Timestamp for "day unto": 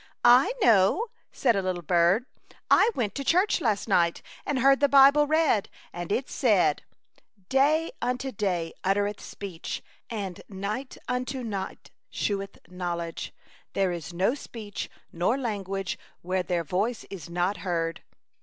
7.49-8.29